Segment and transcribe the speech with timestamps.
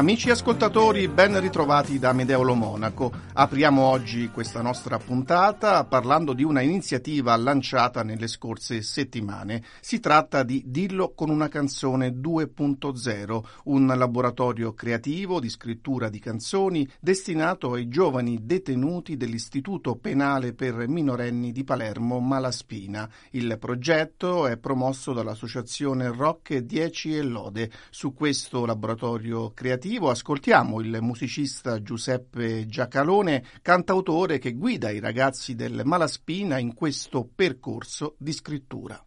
[0.00, 3.12] Amici ascoltatori, ben ritrovati da Medeolo Monaco.
[3.34, 9.62] Apriamo oggi questa nostra puntata parlando di una iniziativa lanciata nelle scorse settimane.
[9.80, 16.88] Si tratta di Dillo con una canzone 2.0, un laboratorio creativo di scrittura di canzoni
[16.98, 23.06] destinato ai giovani detenuti dell'Istituto Penale per minorenni di Palermo Malaspina.
[23.32, 27.70] Il progetto è promosso dall'associazione Rock 10 e Lode.
[27.90, 35.82] Su questo laboratorio creativo ascoltiamo il musicista Giuseppe Giacalone, cantautore che guida i ragazzi del
[35.84, 39.04] Malaspina in questo percorso di scrittura.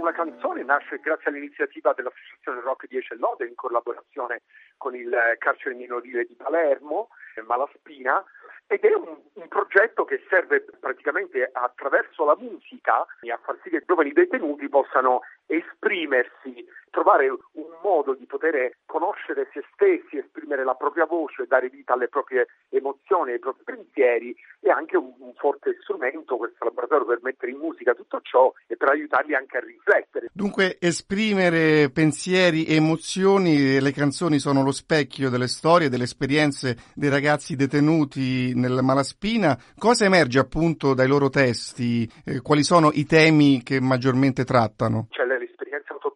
[0.00, 4.42] una canzone nasce grazie all'iniziativa dell'Associazione Rock 10 e Lode in collaborazione
[4.76, 7.08] con il carcere minorile di Palermo,
[7.46, 8.24] Malaspina,
[8.70, 13.78] ed è un, un, progetto che serve praticamente attraverso la musica a far sì che
[13.78, 20.74] i giovani detenuti possano esprimersi, trovare un modo di poter conoscere se stessi, esprimere la
[20.74, 25.76] propria voce, dare vita alle proprie emozioni, ai propri pensieri e anche un, un forte
[25.82, 30.28] strumento questo laboratorio per mettere in musica tutto ciò e per aiutarli anche a riflettere.
[30.32, 37.10] Dunque esprimere pensieri e emozioni, le canzoni sono lo specchio delle storie, delle esperienze dei
[37.10, 39.56] ragazzi detenuti nel Malaspina.
[39.78, 42.08] Cosa emerge appunto dai loro testi?
[42.24, 45.06] Eh, quali sono i temi che maggiormente trattano?
[45.10, 45.24] C'è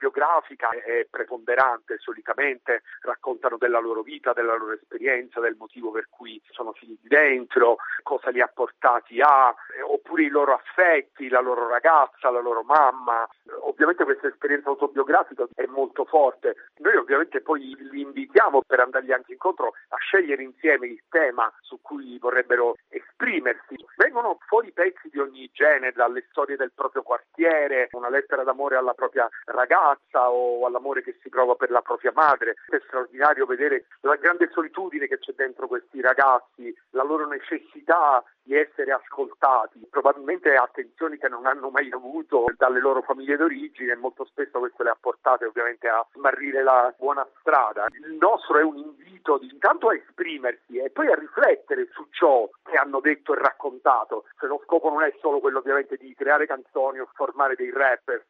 [0.05, 6.41] autobiografica è preponderante, solitamente raccontano della loro vita, della loro esperienza, del motivo per cui
[6.51, 9.55] sono finiti dentro, cosa li ha portati a,
[9.87, 13.27] oppure i loro affetti, la loro ragazza, la loro mamma.
[13.61, 16.57] Ovviamente questa esperienza autobiografica è molto forte.
[16.79, 21.81] Noi ovviamente poi li invitiamo per andargli anche incontro a scegliere insieme il tema su
[21.81, 23.77] cui vorrebbero esprimersi.
[23.97, 28.95] Vengono fuori pezzi di ogni genere, dalle storie del proprio quartiere, una lettera d'amore alla
[28.95, 29.94] propria ragazza
[30.29, 32.57] o all'amore che si prova per la propria madre.
[32.69, 38.55] È straordinario vedere la grande solitudine che c'è dentro questi ragazzi, la loro necessità di
[38.55, 44.25] essere ascoltati, probabilmente attenzioni che non hanno mai avuto dalle loro famiglie d'origine e molto
[44.27, 47.87] spesso questo le ha portate ovviamente a smarrire la buona strada.
[47.93, 49.04] Il nostro è un invito
[49.39, 54.25] di, intanto a esprimersi e poi a riflettere su ciò che hanno detto e raccontato.
[54.39, 58.29] Cioè, lo scopo non è solo quello ovviamente di creare canzoni o formare dei rappers,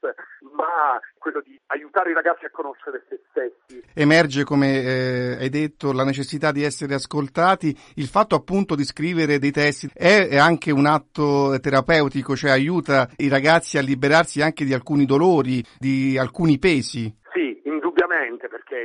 [0.55, 3.83] ma quello di aiutare i ragazzi a conoscere se stessi.
[3.95, 9.39] Emerge, come eh, hai detto, la necessità di essere ascoltati, il fatto appunto di scrivere
[9.39, 14.73] dei testi è anche un atto terapeutico, cioè aiuta i ragazzi a liberarsi anche di
[14.73, 17.23] alcuni dolori, di alcuni pesi.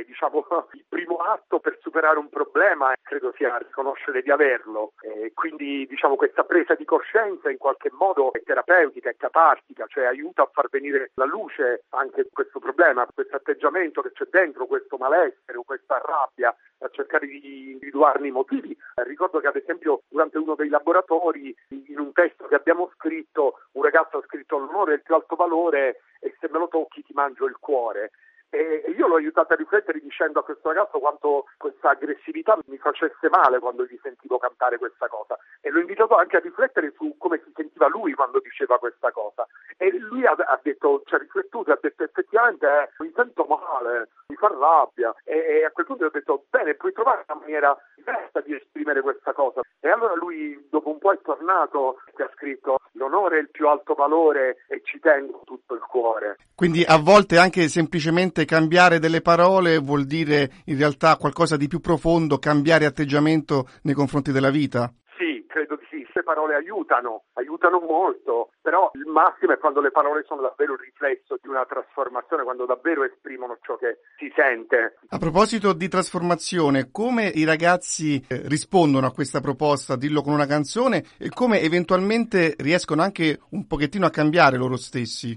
[0.04, 5.86] Diciamo il primo atto per superare un problema credo sia riconoscere di averlo e quindi
[5.86, 10.50] diciamo questa presa di coscienza in qualche modo è terapeutica, è catartica, cioè aiuta a
[10.52, 15.62] far venire la luce anche questo problema, questo atteggiamento che c'è dentro, questo malessere o
[15.62, 18.76] questa rabbia a cercare di individuarne i motivi.
[18.94, 23.82] Ricordo che ad esempio durante uno dei laboratori in un testo che abbiamo scritto un
[23.82, 27.12] ragazzo ha scritto l'onore è il più alto valore e se me lo tocchi ti
[27.12, 28.10] mangio il cuore.
[28.50, 33.28] E io l'ho aiutato a riflettere dicendo a questo ragazzo quanto questa aggressività mi facesse
[33.28, 35.38] male quando gli sentivo cantare questa cosa.
[35.60, 39.46] E l'ho invitato anche a riflettere su come si sentiva lui quando diceva questa cosa.
[39.76, 44.08] E lui ha, ha detto, ci ha riflettuto ha detto effettivamente eh, mi sento male,
[44.26, 45.14] mi fa rabbia.
[45.24, 49.00] E, e, a quel punto ho detto bene puoi trovare una maniera diversa di esprimere
[49.00, 49.60] questa cosa.
[49.78, 53.68] E allora lui dopo un po' è tornato e ha scritto l'onore è il più
[53.68, 56.36] alto valore e ci tengo tutto il cuore.
[56.54, 61.80] Quindi a volte anche semplicemente cambiare delle parole vuol dire in realtà qualcosa di più
[61.80, 64.92] profondo, cambiare atteggiamento nei confronti della vita?
[65.16, 65.98] Sì, credo di sì.
[66.12, 70.78] Le parole aiutano, aiutano molto, però il massimo è quando le parole sono davvero il
[70.78, 74.98] riflesso di una trasformazione, quando davvero esprimono ciò che si sente.
[75.08, 81.04] A proposito di trasformazione, come i ragazzi rispondono a questa proposta, dillo con una canzone,
[81.18, 85.36] e come eventualmente riescono anche un pochettino a cambiare loro stessi?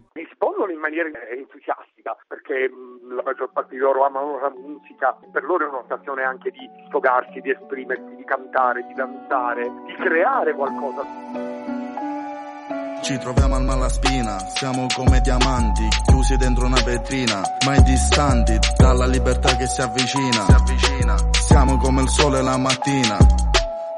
[2.53, 2.69] Entusiastica, perché
[3.13, 7.39] la maggior parte di loro amano la musica, per loro è un'occasione anche di sfogarsi,
[7.41, 11.01] di esprimersi, di cantare, di danzare, di creare qualcosa.
[13.01, 19.55] Ci troviamo al Malaspina, siamo come diamanti, chiusi dentro una vetrina, mai distanti dalla libertà
[19.57, 20.45] che si avvicina.
[20.45, 21.15] Si avvicina.
[21.31, 23.17] Siamo come il sole la mattina.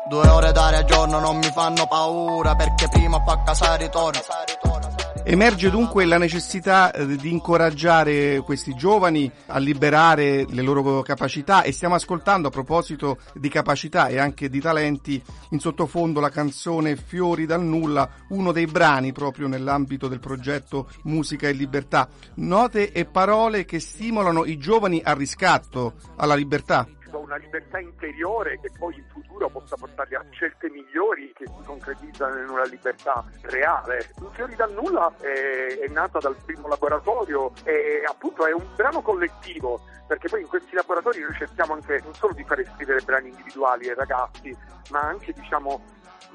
[0.07, 3.75] Due ore d'aria al giorno non mi fanno paura perché prima o poi a casa
[3.75, 4.94] ritorno.
[5.27, 11.71] Emerge dunque la necessità eh, di incoraggiare questi giovani a liberare le loro capacità e
[11.71, 15.19] stiamo ascoltando a proposito di capacità e anche di talenti
[15.49, 21.47] in sottofondo la canzone Fiori dal nulla, uno dei brani proprio nell'ambito del progetto Musica
[21.47, 22.07] e Libertà.
[22.35, 26.87] Note e parole che stimolano i giovani al riscatto, alla libertà
[27.19, 32.39] una libertà interiore che poi in futuro possa portarli a scelte migliori che si concretizzano
[32.41, 34.09] in una libertà reale.
[34.31, 39.81] Fiori dal nulla è, è nata dal primo laboratorio e appunto è un brano collettivo
[40.07, 43.89] perché poi in questi laboratori noi cerchiamo anche non solo di fare scrivere brani individuali
[43.89, 44.55] ai ragazzi
[44.91, 45.81] ma anche diciamo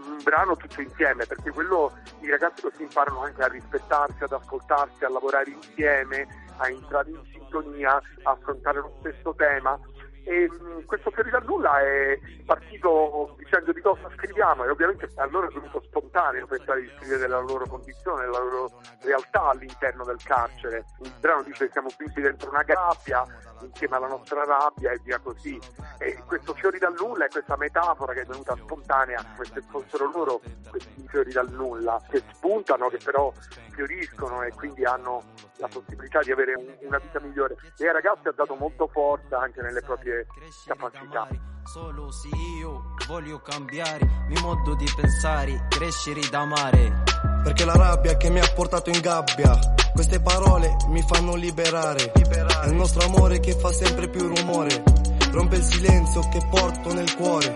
[0.04, 5.04] un brano tutto insieme, perché quello i ragazzi così imparano anche a rispettarsi, ad ascoltarsi,
[5.04, 9.78] a lavorare insieme, a entrare in sintonia, a affrontare lo stesso tema
[10.24, 15.26] e mh, questo Fiori dal nulla è partito dicendo di cosa scriviamo e ovviamente a
[15.26, 18.70] loro è venuto spontaneo pensare di scrivere della loro condizione, della loro
[19.02, 20.84] realtà all'interno del carcere.
[21.02, 23.24] Il brano dice che siamo chiusi dentro una gabbia
[23.62, 25.58] insieme alla nostra rabbia e via così.
[25.98, 30.10] E questo Fiori dal nulla è questa metafora che è venuta spontanea, come se fossero
[30.10, 33.32] loro questi fiori dal nulla, che spuntano, che però
[33.70, 35.22] fioriscono e quindi hanno
[35.56, 37.56] la possibilità di avere un, una vita migliore.
[37.76, 40.26] E ai ragazzi ha dato molto forza anche nelle proprie
[40.66, 41.28] capacità.
[41.64, 42.28] Solo se
[42.58, 47.02] io voglio cambiare il mio modo di pensare, crescere da mare.
[47.44, 49.58] Perché la rabbia che mi ha portato in gabbia,
[49.92, 52.12] queste parole mi fanno liberare.
[52.12, 54.82] È il nostro amore che fa sempre più rumore,
[55.30, 57.54] rompe il silenzio che porto nel cuore.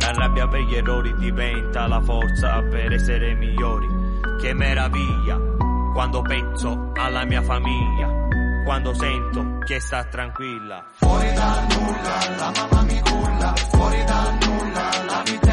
[0.00, 3.86] La rabbia per gli errori diventa la forza per essere migliori.
[4.40, 5.38] Che meraviglia
[5.92, 8.17] quando penso alla mia famiglia,
[8.68, 10.84] quando sento che sta tranquilla.
[10.96, 15.47] Fuori dal nulla, la mamma mi culla, fuori dal nulla, la vita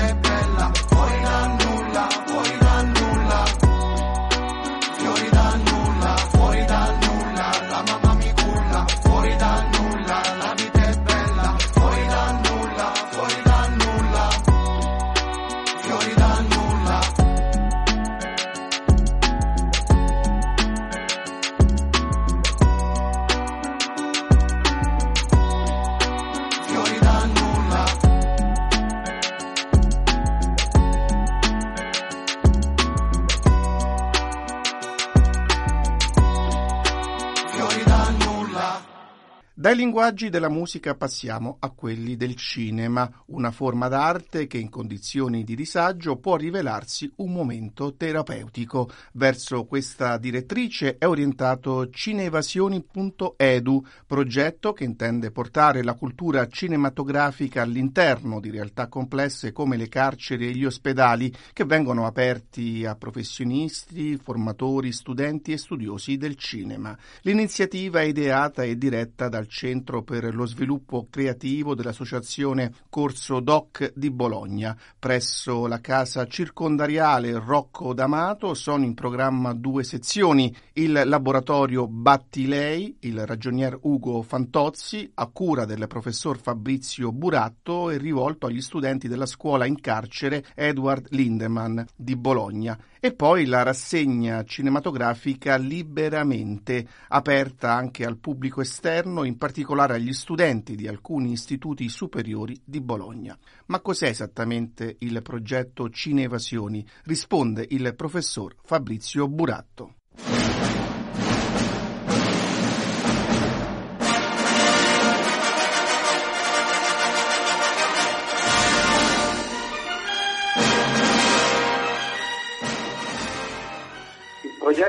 [39.75, 45.43] Dai linguaggi della musica passiamo a quelli del cinema, una forma d'arte che in condizioni
[45.43, 48.89] di disagio può rivelarsi un momento terapeutico.
[49.11, 58.51] Verso questa direttrice è orientato cineevasioni.edu, progetto che intende portare la cultura cinematografica all'interno di
[58.51, 65.51] realtà complesse come le carceri e gli ospedali che vengono aperti a professionisti, formatori, studenti
[65.51, 66.97] e studiosi del cinema.
[67.23, 74.11] L'iniziativa è ideata e diretta dal Centro per lo sviluppo creativo dell'Associazione Corso Doc di
[74.11, 74.77] Bologna.
[74.99, 83.25] Presso la casa circondariale Rocco D'Amato sono in programma due sezioni, il laboratorio Battilei, il
[83.25, 89.65] ragionier Ugo Fantozzi, a cura del professor Fabrizio Buratto e rivolto agli studenti della scuola
[89.65, 98.17] in carcere Edward Lindemann di Bologna e poi la rassegna cinematografica Liberamente, aperta anche al
[98.17, 103.37] pubblico esterno, in particolare agli studenti di alcuni istituti superiori di Bologna.
[103.67, 106.83] Ma cos'è esattamente il progetto Cineevasioni?
[107.03, 109.97] Risponde il professor Fabrizio Buratto.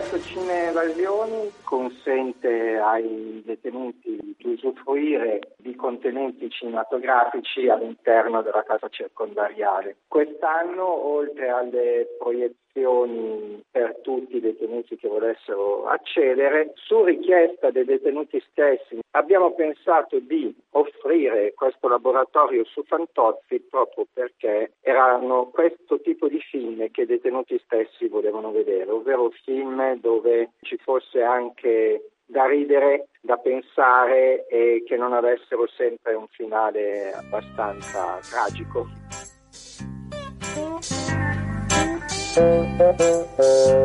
[0.07, 8.89] Il progetto Cine Evasioni consente ai detenuti di usufruire di contenuti cinematografici all'interno della casa
[8.89, 9.97] circondariale.
[10.07, 18.41] Quest'anno, oltre alle proiezioni per tutti i detenuti che volessero accedere, su richiesta dei detenuti
[18.51, 26.39] stessi abbiamo pensato di offrire questo laboratorio su Fantozzi proprio perché erano questo tipo di
[26.39, 33.09] film che i detenuti stessi volevano vedere, ovvero film dove ci fosse anche da ridere,
[33.21, 38.87] da pensare e che non avessero sempre un finale abbastanza tragico.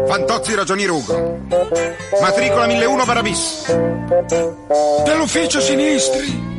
[0.07, 1.39] Fantozzi ragionier Ugo.
[2.19, 3.73] Matricola 1001 Barabis.
[5.05, 6.49] Dell'ufficio sinistri.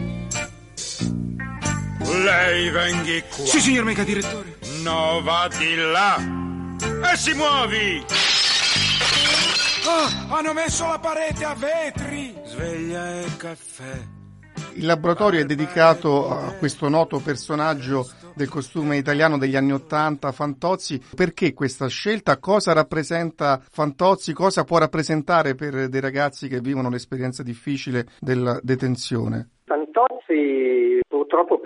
[2.24, 3.44] Lei venghi qua.
[3.44, 4.56] Sì, signor mega direttore.
[4.82, 6.16] No, va di là.
[7.12, 8.04] E si muovi.
[9.84, 12.32] Ah, hanno messo la parete a vetri.
[12.44, 14.20] Sveglia e caffè.
[14.74, 21.02] Il laboratorio è dedicato a questo noto personaggio del costume italiano degli anni Ottanta, Fantozzi.
[21.14, 22.38] Perché questa scelta?
[22.38, 24.32] Cosa rappresenta Fantozzi?
[24.32, 29.50] Cosa può rappresentare per dei ragazzi che vivono l'esperienza difficile della detenzione?
[29.64, 30.71] Fantozzi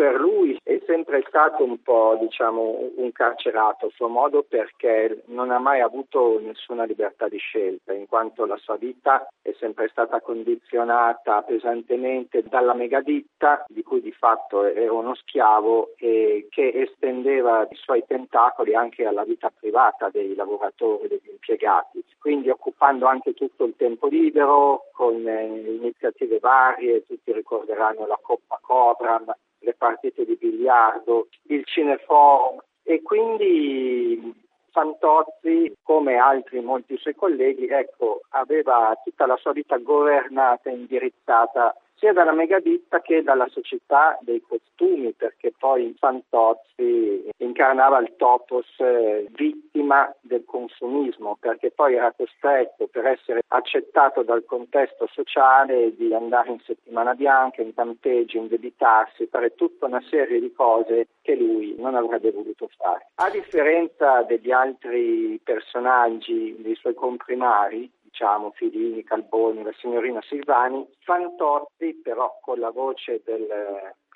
[0.06, 5.50] per lui è sempre stato un po' diciamo un carcerato a suo modo perché non
[5.50, 10.20] ha mai avuto nessuna libertà di scelta in quanto la sua vita è sempre stata
[10.20, 17.74] condizionata pesantemente dalla megaditta di cui di fatto era uno schiavo e che estendeva i
[17.74, 23.74] suoi tentacoli anche alla vita privata dei lavoratori, degli impiegati, quindi occupando anche tutto il
[23.76, 29.20] tempo libero con iniziative varie, tutti ricorderanno la Coppa Cobra,
[29.66, 38.20] le partite di biliardo, il cineforum e quindi Fantozzi, come altri molti suoi colleghi, ecco,
[38.30, 44.42] aveva tutta la sua vita governata e indirizzata sia dalla megaditta che dalla società dei
[44.46, 52.86] costumi, perché poi Fantozzi incarnava il topos eh, vittima del consumismo, perché poi era costretto
[52.86, 59.54] per essere accettato dal contesto sociale di andare in settimana bianca, in campeggio, indebitarsi, fare
[59.54, 63.08] tutta una serie di cose che lui non avrebbe voluto fare.
[63.16, 72.00] A differenza degli altri personaggi dei suoi comprimari, diciamo Filini, Calboni, la signorina Silvani, Fantozzi
[72.02, 73.46] però con la voce del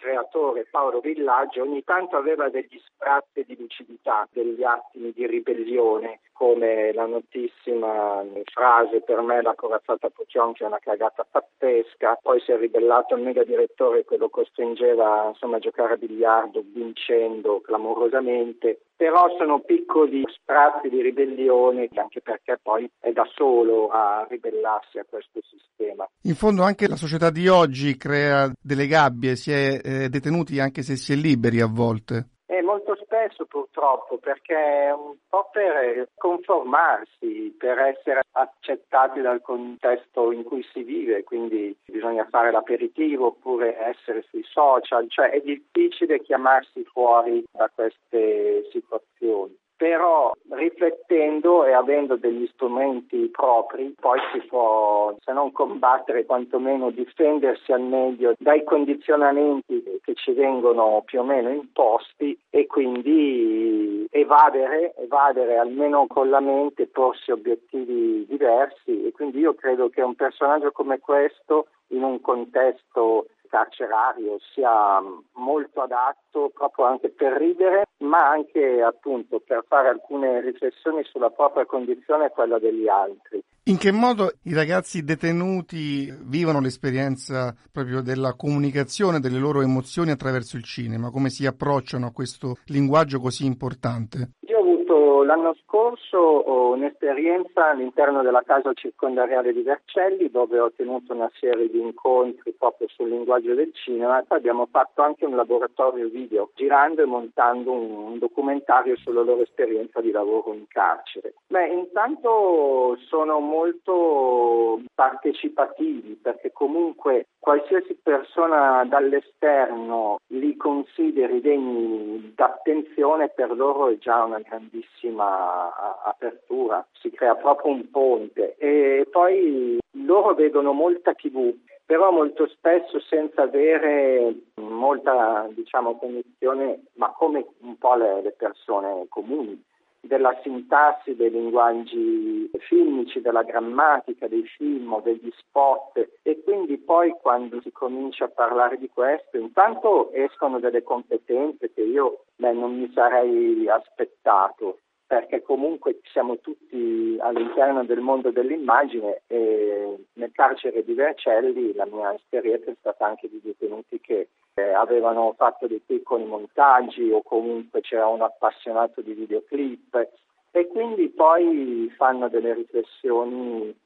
[0.01, 6.91] creatore Paolo Villaggio ogni tanto aveva degli sprazzi di lucidità, degli attimi di ribellione, come
[6.95, 12.57] la notissima frase per me la corazzata Puccionchi è una cagata pazzesca, poi si è
[12.57, 19.35] ribellato il mega direttore che lo costringeva insomma, a giocare a biliardo vincendo clamorosamente, però
[19.37, 25.41] sono piccoli sprazzi di ribellione anche perché poi è da solo a ribellarsi a questo
[25.43, 26.09] sistema.
[26.23, 30.83] In fondo anche la società di oggi crea delle gabbie, si è eh, detenuti anche
[30.83, 32.29] se si è liberi a volte.
[32.47, 40.33] E molto spesso purtroppo perché è un po' per conformarsi, per essere accettati dal contesto
[40.33, 46.21] in cui si vive, quindi bisogna fare l'aperitivo oppure essere sui social, cioè è difficile
[46.21, 55.17] chiamarsi fuori da queste situazioni però riflettendo e avendo degli strumenti propri poi si può
[55.25, 61.49] se non combattere quantomeno difendersi al meglio dai condizionamenti che ci vengono più o meno
[61.49, 69.07] imposti e quindi evadere, evadere almeno con la mente, porsi obiettivi diversi.
[69.07, 75.03] E quindi io credo che un personaggio come questo in un contesto carcerario sia
[75.35, 81.67] molto adatto proprio anche per ridere, ma anche appunto per fare alcune riflessioni sulla propria
[81.67, 83.43] condizione e quella degli altri.
[83.65, 90.57] In che modo i ragazzi detenuti vivono l'esperienza proprio della comunicazione delle loro emozioni attraverso
[90.57, 91.11] il cinema?
[91.11, 94.31] Come si approcciano a questo linguaggio così importante?
[94.49, 101.13] Io ho avuto l'anno scorso un'esperienza all'interno della casa circondariale di Vercelli dove ho tenuto
[101.13, 105.37] una serie di incontri proprio sul linguaggio del cinema e poi abbiamo fatto anche un
[105.37, 111.35] laboratorio video girando e montando un, un documentario sulla loro esperienza di lavoro in carcere.
[111.49, 123.57] Beh, intanto sono molto partecipativi perché comunque qualsiasi persona dall'esterno li consideri degni d'attenzione per
[123.57, 128.57] loro è già una grandissima apertura, si crea proprio un ponte.
[128.57, 131.55] E poi loro vedono molta tv
[131.91, 139.07] però molto spesso senza avere molta diciamo, cognizione, ma come un po' le, le persone
[139.09, 139.61] comuni
[140.01, 146.19] della sintassi dei linguaggi filmici, della grammatica dei film degli spot.
[146.23, 151.83] E quindi poi quando si comincia a parlare di questo intanto escono delle competenze che
[151.83, 154.79] io beh, non mi sarei aspettato
[155.11, 162.15] perché comunque siamo tutti all'interno del mondo dell'immagine e nel carcere di Vercelli la mia
[162.15, 167.81] esperienza è stata anche di detenuti che eh, avevano fatto dei piccoli montaggi o comunque
[167.81, 170.11] c'era un appassionato di videoclip
[170.53, 173.77] e quindi poi fanno delle riflessioni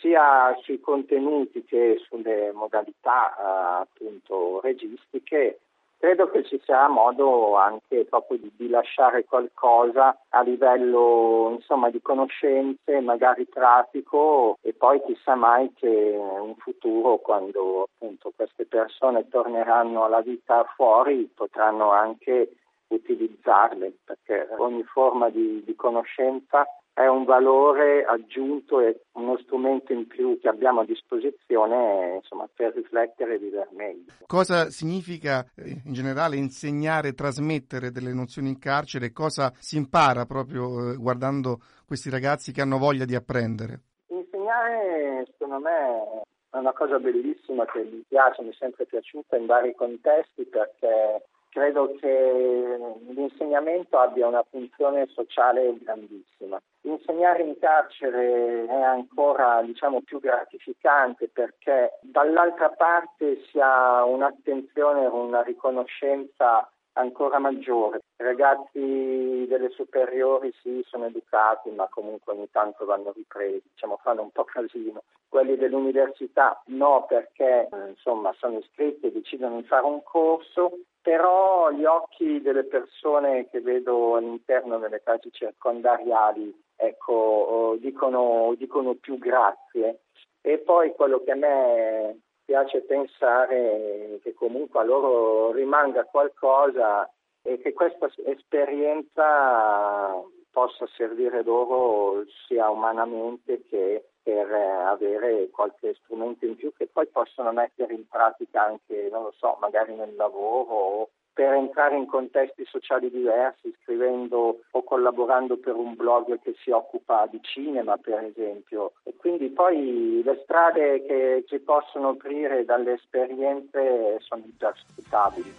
[0.00, 5.58] sia sui contenuti che sulle modalità eh, appunto registiche
[6.02, 12.02] credo che ci sarà modo anche proprio di, di lasciare qualcosa a livello insomma, di
[12.02, 20.02] conoscenze, magari pratico e poi chissà mai che in futuro quando appunto queste persone torneranno
[20.02, 22.56] alla vita fuori potranno anche
[22.88, 30.06] utilizzarle perché ogni forma di, di conoscenza è un valore aggiunto e uno strumento in
[30.06, 34.12] più che abbiamo a disposizione insomma, per riflettere e vivere meglio.
[34.26, 39.12] Cosa significa eh, in generale insegnare, trasmettere delle nozioni in carcere?
[39.12, 43.80] Cosa si impara proprio eh, guardando questi ragazzi che hanno voglia di apprendere?
[44.08, 49.46] Insegnare secondo me è una cosa bellissima che mi piace, mi è sempre piaciuta in
[49.46, 52.78] vari contesti perché credo che
[53.08, 56.60] l'insegnamento abbia una funzione sociale grandissima.
[56.82, 65.42] Insegnare in carcere è ancora diciamo, più gratificante perché dall'altra parte si ha un'attenzione, una
[65.42, 68.00] riconoscenza ancora maggiore.
[68.18, 74.22] I ragazzi delle superiori sì, sono educati, ma comunque ogni tanto vanno ripresi, diciamo, fanno
[74.22, 75.02] un po' casino.
[75.28, 81.84] Quelli dell'università no, perché insomma sono iscritti e decidono di fare un corso, però gli
[81.84, 90.00] occhi delle persone che vedo all'interno delle case circondariali ecco, dicono, dicono più grazie.
[90.40, 97.10] E poi quello che a me piace pensare che comunque a loro rimanga qualcosa
[97.42, 106.54] e che questa esperienza possa servire loro sia umanamente che per avere qualche strumento in
[106.54, 111.10] più che poi possono mettere in pratica anche, non lo so, magari nel lavoro o
[111.32, 117.26] per entrare in contesti sociali diversi, scrivendo o collaborando per un blog che si occupa
[117.30, 118.92] di cinema, per esempio.
[119.04, 125.54] E quindi poi le strade che ci possono aprire dalle esperienze sono interscrutabili.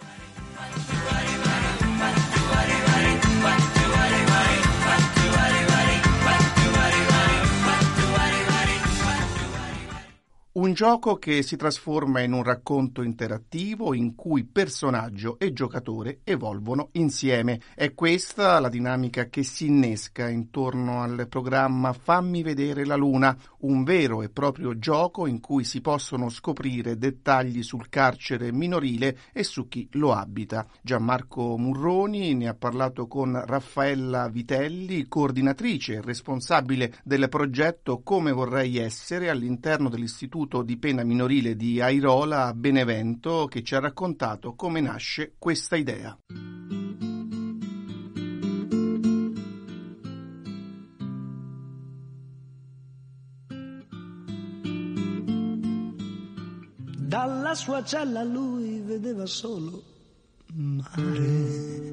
[10.74, 17.60] Gioco che si trasforma in un racconto interattivo in cui personaggio e giocatore evolvono insieme.
[17.76, 23.84] È questa la dinamica che si innesca intorno al programma Fammi vedere la luna, un
[23.84, 29.68] vero e proprio gioco in cui si possono scoprire dettagli sul carcere minorile e su
[29.68, 30.66] chi lo abita.
[30.82, 38.78] Gianmarco Murroni ne ha parlato con Raffaella Vitelli, coordinatrice e responsabile del progetto Come vorrei
[38.78, 44.80] essere all'interno dell'Istituto di pena minorile di Airola a Benevento che ci ha raccontato come
[44.80, 46.18] nasce questa idea.
[57.14, 59.82] Dalla sua cella lui vedeva solo
[60.54, 61.92] mare.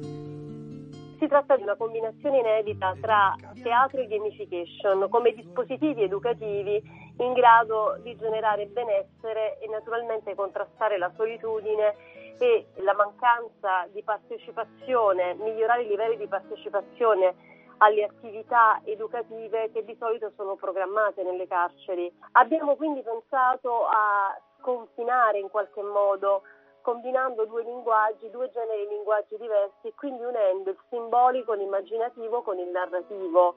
[1.18, 6.82] Si tratta di una combinazione inedita tra teatro e gamification come dispositivi educativi
[7.22, 11.94] in grado di generare benessere e naturalmente contrastare la solitudine
[12.38, 19.96] e la mancanza di partecipazione, migliorare i livelli di partecipazione alle attività educative che di
[19.98, 22.12] solito sono programmate nelle carceri.
[22.32, 26.42] Abbiamo quindi pensato a sconfinare in qualche modo
[26.82, 32.68] combinando due linguaggi, due generi di linguaggi diversi quindi unendo il simbolico, l'immaginativo con il
[32.68, 33.54] narrativo.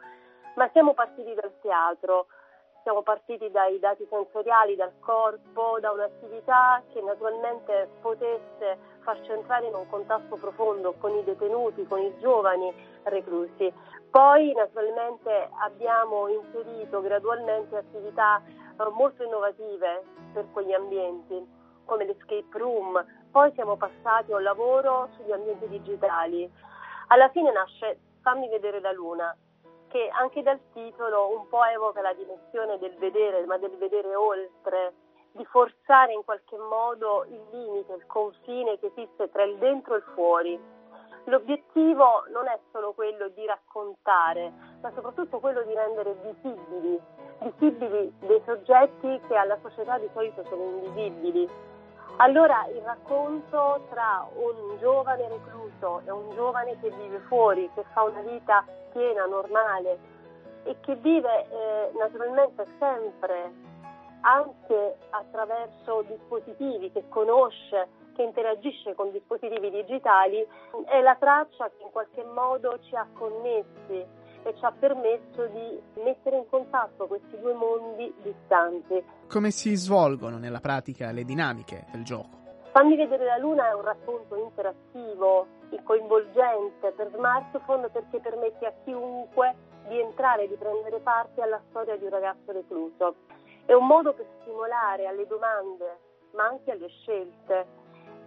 [0.55, 2.27] Ma siamo partiti dal teatro,
[2.85, 9.73] siamo partiti dai dati sensoriali, dal corpo, da un'attività che naturalmente potesse farci entrare in
[9.73, 12.71] un contatto profondo con i detenuti, con i giovani
[13.05, 13.73] reclusi.
[14.11, 18.39] Poi naturalmente abbiamo inserito gradualmente attività
[18.93, 21.43] molto innovative per quegli ambienti
[21.85, 26.47] come l'escape room, poi siamo passati a un lavoro sugli ambienti digitali.
[27.07, 29.37] Alla fine nasce Fammi vedere la luna,
[29.87, 34.93] che anche dal titolo un po' evoca la dimensione del vedere, ma del vedere oltre,
[35.31, 39.97] di forzare in qualche modo il limite, il confine che esiste tra il dentro e
[39.97, 40.59] il fuori.
[41.25, 47.01] L'obiettivo non è solo quello di raccontare, ma soprattutto quello di rendere visibili,
[47.39, 51.49] visibili dei soggetti che alla società di solito sono invisibili.
[52.17, 58.03] Allora il racconto tra un giovane recluso e un giovane che vive fuori, che fa
[58.03, 59.99] una vita piena, normale
[60.63, 63.51] e che vive eh, naturalmente sempre
[64.21, 70.47] anche attraverso dispositivi che conosce, che interagisce con dispositivi digitali,
[70.85, 75.81] è la traccia che in qualche modo ci ha connessi e ci ha permesso di
[76.03, 79.03] mettere in contatto questi due mondi distanti.
[79.27, 82.43] Come si svolgono nella pratica le dinamiche del gioco?
[82.71, 88.73] Fammi vedere la luna è un racconto interattivo e coinvolgente per smartphone perché permette a
[88.83, 89.55] chiunque
[89.87, 93.15] di entrare e di prendere parte alla storia di un ragazzo recluso.
[93.65, 95.97] È un modo per stimolare alle domande
[96.35, 97.65] ma anche alle scelte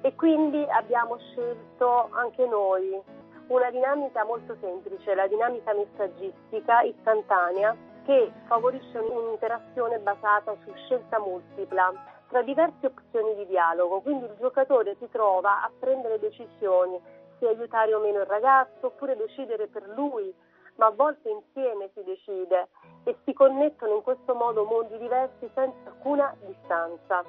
[0.00, 3.00] e quindi abbiamo scelto anche noi
[3.48, 11.92] una dinamica molto semplice, la dinamica messaggistica istantanea che favorisce un'interazione basata su scelta multipla
[12.28, 17.00] tra diverse opzioni di dialogo, quindi il giocatore si trova a prendere decisioni,
[17.38, 20.34] se aiutare o meno il ragazzo oppure decidere per lui,
[20.76, 22.68] ma a volte insieme si decide
[23.04, 27.24] e si connettono in questo modo mondi diversi senza alcuna distanza.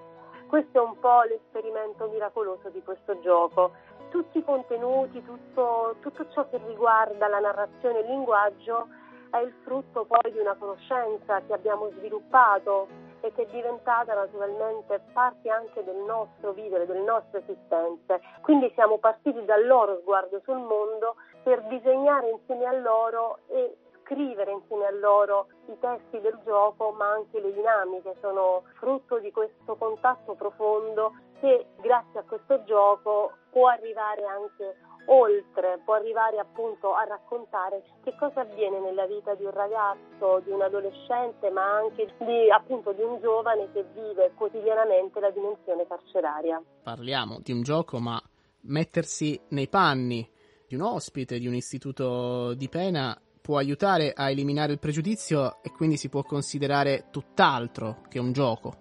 [0.47, 3.71] Questo è un po' l'esperimento miracoloso di questo gioco.
[4.09, 8.87] Tutti i contenuti, tutto, tutto ciò che riguarda la narrazione e il linguaggio
[9.29, 12.87] è il frutto poi di una conoscenza che abbiamo sviluppato
[13.21, 18.21] e che è diventata naturalmente parte anche del nostro vivere, delle nostre esistenze.
[18.41, 24.51] Quindi siamo partiti dal loro sguardo sul mondo per disegnare insieme a loro e scrivere
[24.51, 29.75] insieme a loro i testi del gioco, ma anche le dinamiche sono frutto di questo
[29.75, 34.75] contatto profondo che grazie a questo gioco può arrivare anche
[35.09, 40.51] oltre, può arrivare appunto a raccontare che cosa avviene nella vita di un ragazzo, di
[40.51, 46.61] un adolescente, ma anche di, appunto, di un giovane che vive quotidianamente la dimensione carceraria.
[46.83, 48.21] Parliamo di un gioco, ma
[48.61, 50.27] mettersi nei panni
[50.67, 55.71] di un ospite di un istituto di pena può aiutare a eliminare il pregiudizio e
[55.71, 58.73] quindi si può considerare tutt'altro che un gioco.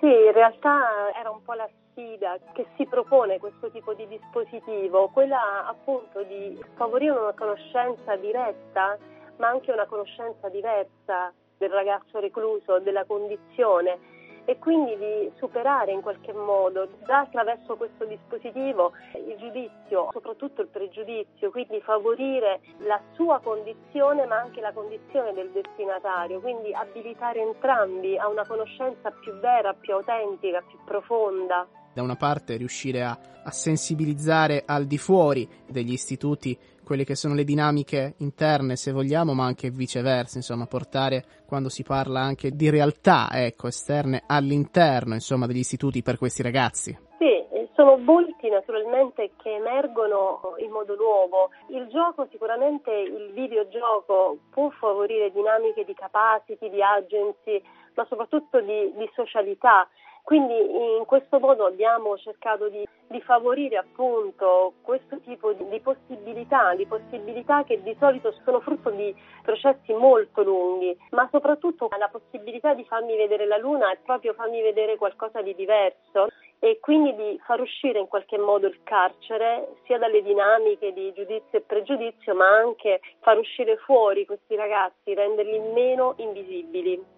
[0.00, 5.08] Sì, in realtà era un po' la sfida che si propone questo tipo di dispositivo,
[5.08, 8.98] quella appunto di favorire una conoscenza diretta,
[9.38, 14.14] ma anche una conoscenza diversa del ragazzo recluso, della condizione
[14.48, 20.68] e quindi di superare in qualche modo già attraverso questo dispositivo il giudizio, soprattutto il
[20.68, 28.16] pregiudizio, quindi favorire la sua condizione ma anche la condizione del destinatario, quindi abilitare entrambi
[28.18, 33.50] a una conoscenza più vera, più autentica, più profonda da una parte riuscire a, a,
[33.50, 36.54] sensibilizzare al di fuori degli istituti
[36.84, 41.84] quelle che sono le dinamiche interne, se vogliamo, ma anche viceversa, insomma, portare quando si
[41.84, 46.96] parla anche di realtà, ecco, esterne all'interno, insomma, degli istituti per questi ragazzi.
[47.16, 51.48] Sì, sono volti naturalmente che emergono in modo nuovo.
[51.68, 57.62] Il gioco, sicuramente il videogioco può favorire dinamiche di capacity, di agency,
[57.94, 59.88] ma soprattutto di, di socialità
[60.26, 66.74] quindi in questo modo abbiamo cercato di, di favorire appunto questo tipo di, di, possibilità,
[66.74, 72.74] di possibilità che di solito sono frutto di processi molto lunghi, ma soprattutto la possibilità
[72.74, 76.26] di farmi vedere la luna è proprio farmi vedere qualcosa di diverso
[76.58, 81.56] e quindi di far uscire in qualche modo il carcere sia dalle dinamiche di giudizio
[81.58, 87.14] e pregiudizio, ma anche far uscire fuori questi ragazzi, renderli meno invisibili.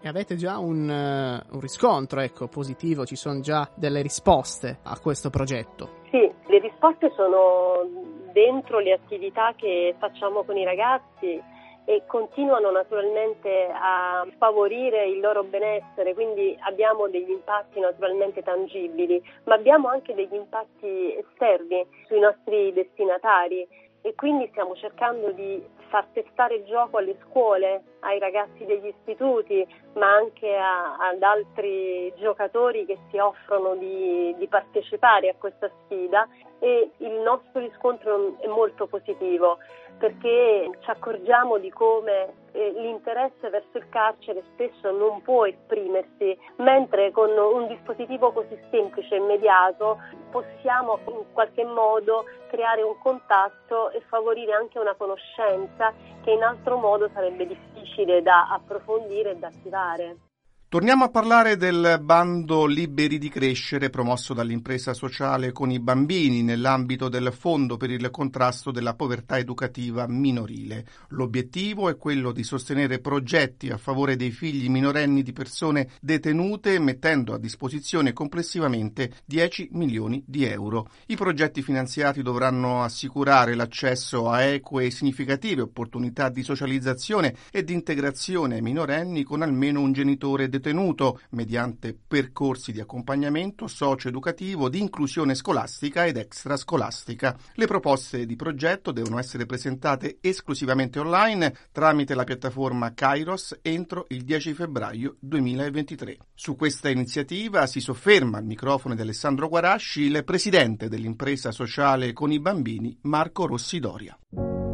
[0.00, 4.98] E avete già un, uh, un riscontro, ecco, positivo, ci sono già delle risposte a
[5.00, 6.02] questo progetto?
[6.10, 7.88] Sì, le risposte sono
[8.32, 11.42] dentro le attività che facciamo con i ragazzi
[11.88, 19.54] e continuano naturalmente a favorire il loro benessere, quindi abbiamo degli impatti naturalmente tangibili, ma
[19.54, 23.66] abbiamo anche degli impatti esterni sui nostri destinatari
[24.02, 29.66] e quindi stiamo cercando di far testare il gioco alle scuole, ai ragazzi degli istituti,
[29.94, 36.28] ma anche a, ad altri giocatori che si offrono di, di partecipare a questa sfida.
[36.58, 39.58] E il nostro riscontro è molto positivo
[39.98, 47.10] perché ci accorgiamo di come eh, l'interesse verso il carcere spesso non può esprimersi, mentre
[47.10, 49.98] con un dispositivo così semplice e immediato
[50.30, 56.76] possiamo in qualche modo creare un contatto e favorire anche una conoscenza che in altro
[56.76, 60.25] modo sarebbe difficile da approfondire e da attivare.
[60.68, 67.08] Torniamo a parlare del bando Liberi di crescere promosso dall'impresa sociale con i bambini nell'ambito
[67.08, 70.84] del Fondo per il contrasto della povertà educativa minorile.
[71.10, 77.32] L'obiettivo è quello di sostenere progetti a favore dei figli minorenni di persone detenute mettendo
[77.32, 80.88] a disposizione complessivamente 10 milioni di euro.
[81.06, 87.72] I progetti finanziati dovranno assicurare l'accesso a eque e significative opportunità di socializzazione e di
[87.72, 95.34] integrazione ai minorenni con almeno un genitore detenuto mediante percorsi di accompagnamento socio-educativo, di inclusione
[95.34, 97.36] scolastica ed extrascolastica.
[97.54, 104.24] Le proposte di progetto devono essere presentate esclusivamente online tramite la piattaforma Kairos entro il
[104.24, 106.18] 10 febbraio 2023.
[106.34, 112.32] Su questa iniziativa si sofferma al microfono di Alessandro Guarasci il presidente dell'impresa sociale con
[112.32, 114.18] i bambini Marco Rossidoria.
[114.32, 114.65] I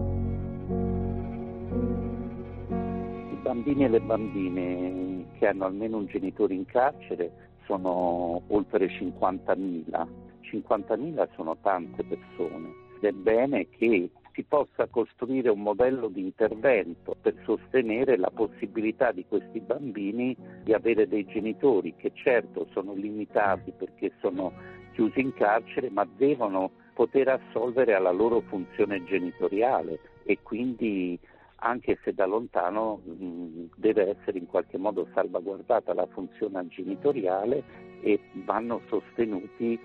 [3.53, 10.07] bambini e le bambine che hanno almeno un genitore in carcere sono oltre 50.000.
[10.41, 17.15] 50.000 sono tante persone ed è bene che si possa costruire un modello di intervento
[17.21, 23.73] per sostenere la possibilità di questi bambini di avere dei genitori che certo sono limitati
[23.77, 24.53] perché sono
[24.93, 31.19] chiusi in carcere, ma devono poter assolvere alla loro funzione genitoriale e quindi
[31.63, 37.63] anche se da lontano mh, deve essere in qualche modo salvaguardata la funzione genitoriale
[38.01, 39.79] e vanno sostenuti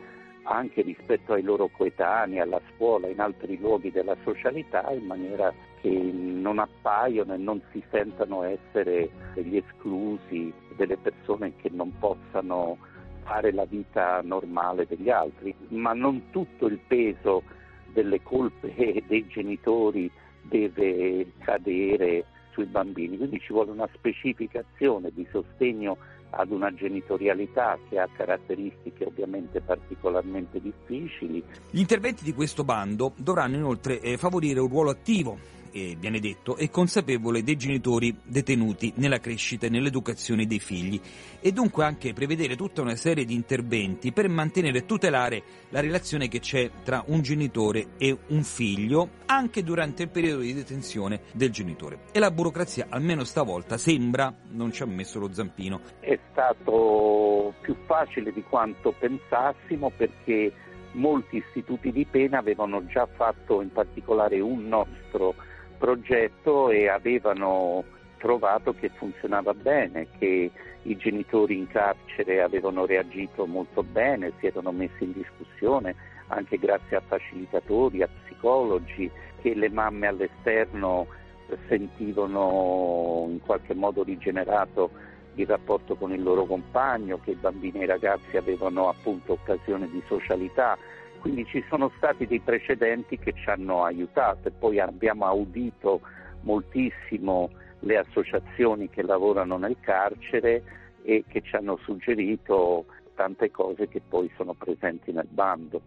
[0.44, 5.90] anche rispetto ai loro coetanei, alla scuola, in altri luoghi della socialità, in maniera che
[5.90, 12.78] non appaiono e non si sentano essere degli esclusi, delle persone che non possano
[13.24, 17.44] fare la vita normale degli altri, ma non tutto il peso
[17.92, 18.74] delle colpe
[19.06, 20.10] dei genitori
[20.48, 25.98] deve cadere sui bambini, quindi ci vuole una specificazione di sostegno
[26.32, 31.44] ad una genitorialità che ha caratteristiche ovviamente particolarmente difficili.
[31.70, 36.58] Gli interventi di questo bando dovranno inoltre eh, favorire un ruolo attivo eh, viene detto,
[36.58, 41.00] e consapevole dei genitori detenuti nella crescita e nell'educazione dei figli
[41.40, 46.28] e dunque anche prevedere tutta una serie di interventi per mantenere e tutelare la relazione
[46.28, 51.52] che c'è tra un genitore e un figlio anche durante il periodo di detenzione del
[51.52, 52.00] genitore.
[52.12, 55.82] E la burocrazia, almeno stavolta, sembra non ci ha messo lo zampino.
[56.00, 60.54] È stato più facile di quanto pensassimo perché
[60.94, 65.36] molti istituti di pena avevano già fatto in particolare un nostro
[65.78, 67.84] progetto e avevano
[68.18, 74.72] trovato che funzionava bene, che i genitori in carcere avevano reagito molto bene, si erano
[74.72, 75.96] messi in discussione
[76.28, 79.10] anche grazie a facilitatori, a psicologi,
[79.42, 81.08] che le mamme all'esterno
[81.68, 84.92] sentivano in qualche modo rigenerato
[85.36, 89.88] il rapporto con il loro compagno, che i bambini e i ragazzi avevano appunto occasione
[89.90, 90.78] di socialità,
[91.28, 96.00] quindi ci sono stati dei precedenti che ci hanno aiutato e poi abbiamo audito
[96.44, 100.64] moltissimo le associazioni che lavorano nel carcere
[101.04, 105.82] e che ci hanno suggerito tante cose che poi sono presenti nel bando.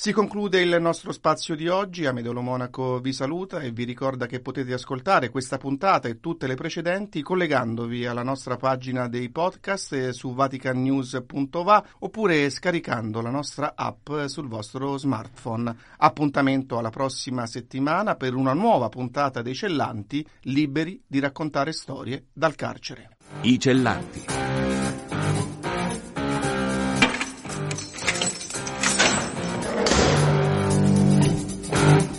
[0.00, 4.40] Si conclude il nostro spazio di oggi, Amedolo Monaco vi saluta e vi ricorda che
[4.40, 10.32] potete ascoltare questa puntata e tutte le precedenti collegandovi alla nostra pagina dei podcast su
[10.32, 15.76] vaticannews.va oppure scaricando la nostra app sul vostro smartphone.
[15.98, 22.54] Appuntamento alla prossima settimana per una nuova puntata dei Cellanti, liberi di raccontare storie dal
[22.54, 23.18] carcere.
[23.42, 24.24] I Cellanti.